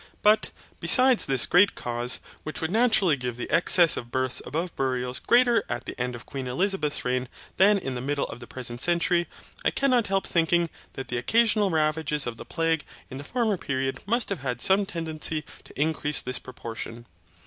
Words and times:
But, 0.23 0.49
besides 0.79 1.27
this 1.27 1.45
great 1.45 1.75
cause, 1.75 2.19
which 2.41 2.59
would 2.59 2.71
naturally 2.71 3.15
give 3.15 3.37
the 3.37 3.47
excess 3.51 3.95
of 3.97 4.09
births 4.09 4.41
above 4.47 4.75
burials 4.75 5.19
greater 5.19 5.63
at 5.69 5.85
the 5.85 5.93
end 6.01 6.15
of 6.15 6.25
Queen 6.25 6.47
Elizabeth's 6.47 7.05
reign 7.05 7.29
than 7.57 7.77
in 7.77 7.93
the 7.93 8.01
middle 8.01 8.25
of 8.25 8.39
the 8.39 8.47
present 8.47 8.81
century, 8.81 9.27
I 9.63 9.69
cannot 9.69 10.07
help 10.07 10.25
thinking 10.25 10.71
that 10.93 11.09
the 11.09 11.19
occasional 11.19 11.69
ravages 11.69 12.25
of 12.25 12.37
the 12.37 12.45
plague 12.45 12.83
in 13.11 13.17
the 13.19 13.23
former 13.23 13.57
period 13.57 14.01
must 14.07 14.29
have 14.29 14.39
had 14.39 14.59
some 14.59 14.87
tendency 14.87 15.43
to 15.65 15.79
increase 15.79 16.23
this 16.23 16.39
proportion. 16.39 17.05